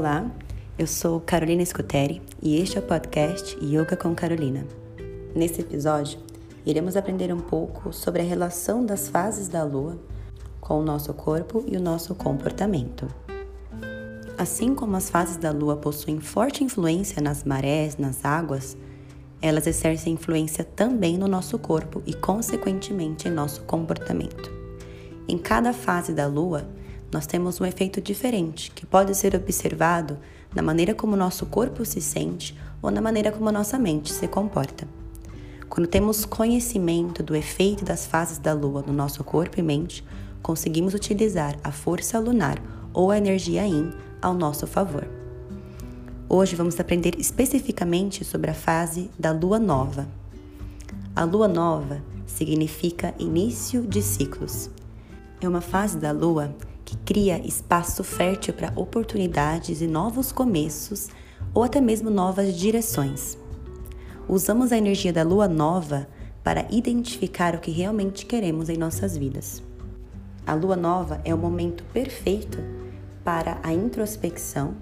[0.00, 0.24] Olá,
[0.78, 4.66] eu sou Carolina Scuteri e este é o podcast Yoga com Carolina.
[5.34, 6.18] Nesse episódio,
[6.64, 10.00] iremos aprender um pouco sobre a relação das fases da lua
[10.58, 13.06] com o nosso corpo e o nosso comportamento.
[14.38, 18.78] Assim como as fases da lua possuem forte influência nas marés, nas águas,
[19.42, 24.50] elas exercem influência também no nosso corpo e, consequentemente, em nosso comportamento.
[25.28, 26.66] Em cada fase da lua,
[27.12, 30.18] nós temos um efeito diferente que pode ser observado
[30.54, 34.86] na maneira como nosso corpo se sente ou na maneira como nossa mente se comporta.
[35.68, 40.04] Quando temos conhecimento do efeito das fases da lua no nosso corpo e mente,
[40.42, 42.60] conseguimos utilizar a força lunar
[42.92, 45.06] ou a energia yin ao nosso favor.
[46.28, 50.08] Hoje vamos aprender especificamente sobre a fase da lua nova.
[51.14, 54.70] A lua nova significa início de ciclos.
[55.40, 61.08] É uma fase da lua que cria espaço fértil para oportunidades e novos começos
[61.54, 63.38] ou até mesmo novas direções.
[64.28, 66.06] Usamos a energia da lua nova
[66.44, 69.62] para identificar o que realmente queremos em nossas vidas.
[70.46, 72.58] A lua nova é o momento perfeito
[73.24, 74.74] para a introspecção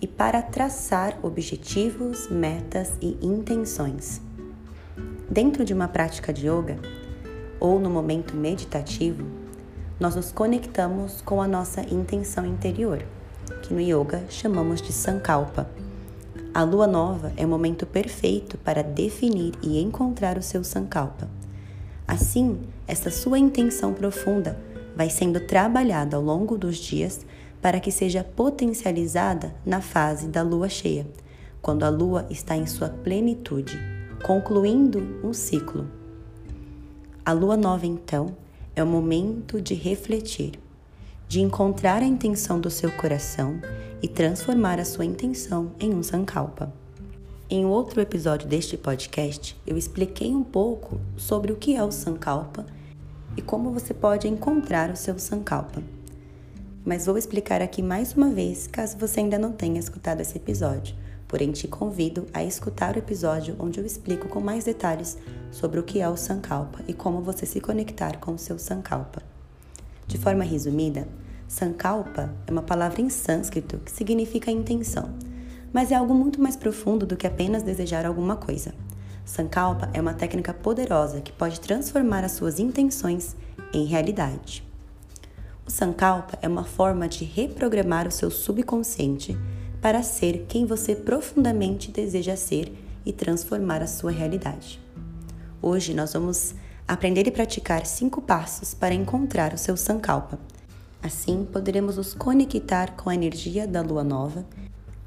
[0.00, 4.20] e para traçar objetivos, metas e intenções.
[5.30, 6.78] Dentro de uma prática de yoga
[7.60, 9.47] ou no momento meditativo,
[10.00, 13.04] nós nos conectamos com a nossa intenção interior,
[13.62, 15.68] que no yoga chamamos de sankalpa.
[16.54, 21.28] A lua nova é o momento perfeito para definir e encontrar o seu sankalpa.
[22.06, 24.58] Assim, essa sua intenção profunda
[24.96, 27.26] vai sendo trabalhada ao longo dos dias
[27.60, 31.06] para que seja potencializada na fase da lua cheia,
[31.60, 33.78] quando a lua está em sua plenitude,
[34.24, 35.88] concluindo um ciclo.
[37.24, 38.34] A lua nova, então,
[38.78, 40.52] é o momento de refletir,
[41.26, 43.60] de encontrar a intenção do seu coração
[44.00, 46.72] e transformar a sua intenção em um sankalpa.
[47.50, 52.64] Em outro episódio deste podcast, eu expliquei um pouco sobre o que é o sankalpa
[53.36, 55.82] e como você pode encontrar o seu sankalpa.
[56.84, 60.94] Mas vou explicar aqui mais uma vez, caso você ainda não tenha escutado esse episódio
[61.28, 65.18] porém te convido a escutar o episódio onde eu explico com mais detalhes
[65.50, 69.22] sobre o que é o Sankalpa e como você se conectar com o seu Sankalpa.
[70.06, 71.06] De forma resumida,
[71.46, 75.10] Sankalpa é uma palavra em sânscrito que significa intenção,
[75.72, 78.74] mas é algo muito mais profundo do que apenas desejar alguma coisa.
[79.24, 83.36] Sankalpa é uma técnica poderosa que pode transformar as suas intenções
[83.74, 84.66] em realidade.
[85.66, 89.36] O Sankalpa é uma forma de reprogramar o seu subconsciente
[89.80, 92.72] para ser quem você profundamente deseja ser
[93.04, 94.80] e transformar a sua realidade.
[95.62, 96.54] Hoje nós vamos
[96.86, 100.38] aprender e praticar cinco passos para encontrar o seu Sankalpa.
[101.02, 104.44] Assim, poderemos nos conectar com a energia da lua nova,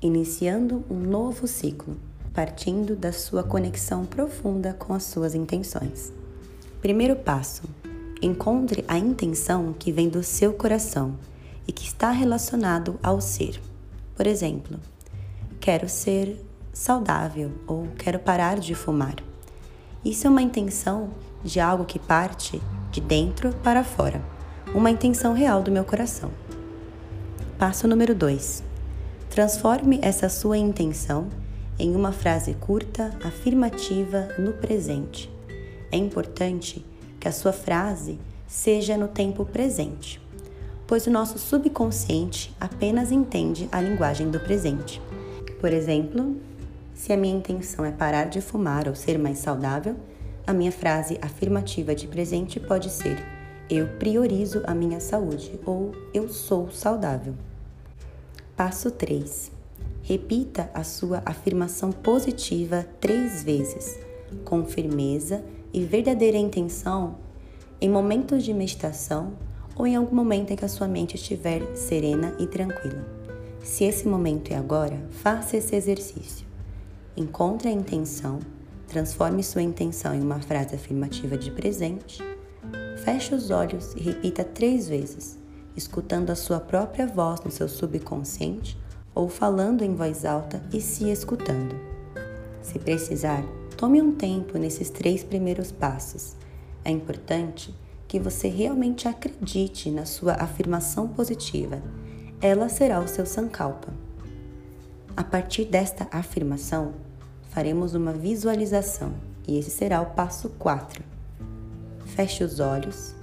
[0.02, 1.98] iniciando um novo ciclo,
[2.34, 6.14] partindo da sua conexão profunda com as suas intenções.
[6.82, 7.64] Primeiro passo:
[8.22, 11.18] encontre a intenção que vem do seu coração
[11.68, 13.71] e que está relacionado ao ser.
[14.22, 14.80] Por exemplo,
[15.60, 16.40] quero ser
[16.72, 19.16] saudável ou quero parar de fumar.
[20.06, 21.10] Isso é uma intenção
[21.44, 22.62] de algo que parte
[22.92, 24.22] de dentro para fora,
[24.76, 26.30] uma intenção real do meu coração.
[27.58, 28.64] Passo número 2.
[29.28, 31.28] Transforme essa sua intenção
[31.80, 35.34] em uma frase curta, afirmativa no presente.
[35.92, 36.86] É importante
[37.20, 40.22] que a sua frase seja no tempo presente
[40.92, 45.02] pois o nosso subconsciente apenas entende a linguagem do presente.
[45.62, 46.36] Por exemplo,
[46.94, 49.96] se a minha intenção é parar de fumar ou ser mais saudável,
[50.46, 53.18] a minha frase afirmativa de presente pode ser:
[53.70, 57.36] Eu priorizo a minha saúde ou Eu sou saudável.
[58.58, 59.50] Passo 3.
[60.04, 63.98] Repita a sua afirmação positiva três vezes,
[64.44, 65.42] com firmeza
[65.72, 67.16] e verdadeira intenção,
[67.80, 69.32] em momentos de meditação
[69.76, 73.06] ou em algum momento em que a sua mente estiver serena e tranquila.
[73.64, 76.46] Se esse momento é agora, faça esse exercício.
[77.16, 78.40] Encontre a intenção,
[78.88, 82.24] transforme sua intenção em uma frase afirmativa de presente,
[83.04, 85.38] feche os olhos e repita três vezes,
[85.76, 88.78] escutando a sua própria voz no seu subconsciente
[89.14, 91.76] ou falando em voz alta e se escutando.
[92.62, 93.44] Se precisar,
[93.78, 96.36] tome um tempo nesses três primeiros passos.
[96.84, 97.76] É importante
[98.12, 101.82] que você realmente acredite na sua afirmação positiva.
[102.42, 103.88] Ela será o seu Sankalpa.
[105.16, 106.92] A partir desta afirmação,
[107.52, 109.14] faremos uma visualização
[109.48, 111.02] e esse será o passo 4.
[112.08, 113.16] Feche os olhos,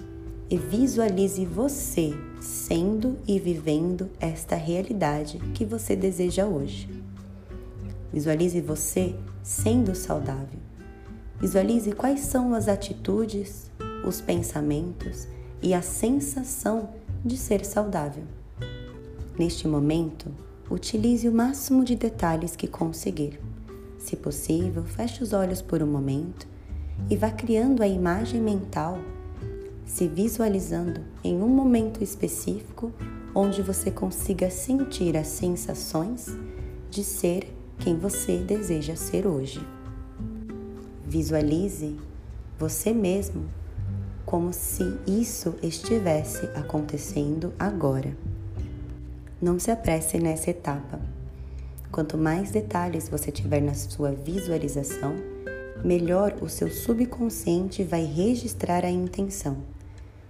[0.49, 6.89] e visualize você sendo e vivendo esta realidade que você deseja hoje.
[8.11, 10.59] Visualize você sendo saudável.
[11.39, 13.71] Visualize quais são as atitudes,
[14.05, 15.27] os pensamentos
[15.63, 16.91] e a sensação
[17.25, 18.25] de ser saudável.
[19.39, 20.31] Neste momento,
[20.71, 23.41] utilize o máximo de detalhes que conseguir.
[23.99, 26.47] Se possível, feche os olhos por um momento
[27.11, 28.99] e vá criando a imagem mental,
[29.87, 32.93] se visualizando em um momento específico
[33.35, 36.37] onde você consiga sentir as sensações
[36.91, 39.65] de ser quem você deseja ser hoje.
[41.07, 41.97] Visualize
[42.59, 43.45] você mesmo
[44.29, 48.15] como se isso estivesse acontecendo agora.
[49.41, 51.01] Não se apresse nessa etapa.
[51.91, 55.15] Quanto mais detalhes você tiver na sua visualização,
[55.83, 59.57] melhor o seu subconsciente vai registrar a intenção.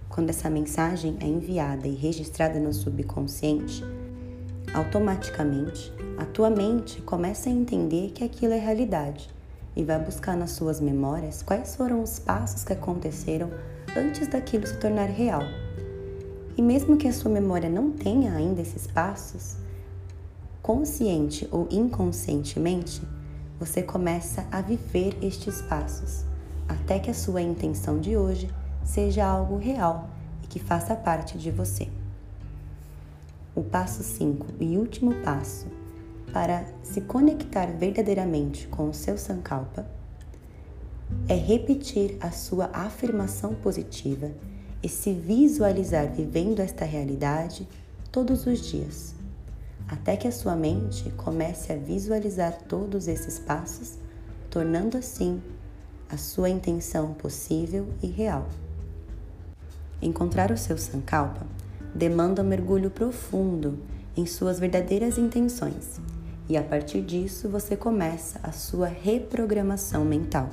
[0.07, 3.83] Quando essa mensagem é enviada e registrada no subconsciente,
[4.73, 9.29] automaticamente a tua mente começa a entender que aquilo é realidade
[9.75, 13.49] e vai buscar nas suas memórias quais foram os passos que aconteceram
[13.95, 15.43] antes daquilo se tornar real.
[16.57, 19.55] E mesmo que a sua memória não tenha ainda esses passos,
[20.61, 23.01] consciente ou inconscientemente,
[23.59, 26.25] você começa a viver estes passos,
[26.67, 28.49] até que a sua intenção de hoje
[28.83, 30.09] seja algo real
[30.43, 31.89] e que faça parte de você.
[33.55, 35.78] O passo 5 e último passo
[36.31, 39.85] para se conectar verdadeiramente com o seu Sankalpa
[41.27, 44.31] é repetir a sua afirmação positiva
[44.81, 47.67] e se visualizar vivendo esta realidade
[48.11, 49.15] todos os dias,
[49.87, 53.97] até que a sua mente comece a visualizar todos esses passos,
[54.49, 55.41] tornando assim
[56.09, 58.47] a sua intenção possível e real.
[60.01, 61.45] Encontrar o seu Sankalpa
[61.93, 63.79] demanda um mergulho profundo
[64.15, 65.99] em suas verdadeiras intenções
[66.49, 70.49] e a partir disso você começa a sua reprogramação mental.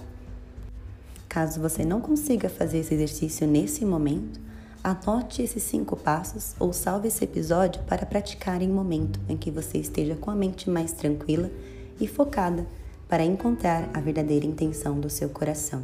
[1.27, 4.39] Caso você não consiga fazer esse exercício nesse momento,
[4.85, 9.79] anote esses cinco passos ou salve esse episódio para praticar em momento em que você
[9.79, 11.51] esteja com a mente mais tranquila
[11.99, 12.67] e focada
[13.09, 15.83] para encontrar a verdadeira intenção do seu coração.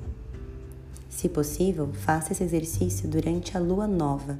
[1.08, 4.38] Se possível, faça esse exercício durante a lua nova,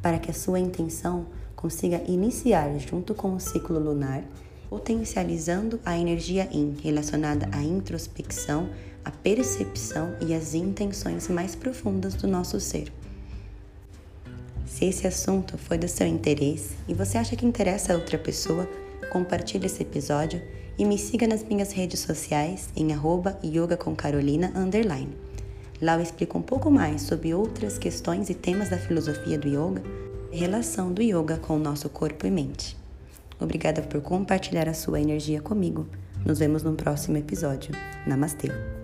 [0.00, 4.22] para que a sua intenção consiga iniciar junto com o ciclo lunar
[4.68, 8.68] potencializando a energia Yin relacionada à introspecção,
[9.04, 12.92] à percepção e às intenções mais profundas do nosso ser.
[14.66, 18.68] Se esse assunto foi do seu interesse e você acha que interessa a outra pessoa,
[19.12, 20.42] compartilhe esse episódio
[20.76, 25.16] e me siga nas minhas redes sociais em arroba yoga com Carolina underline.
[25.80, 29.82] Lá eu explico um pouco mais sobre outras questões e temas da filosofia do yoga
[30.34, 32.83] relação do yoga com o nosso corpo e mente.
[33.44, 35.86] Obrigada por compartilhar a sua energia comigo.
[36.24, 37.72] Nos vemos no próximo episódio.
[38.06, 38.83] Namastê!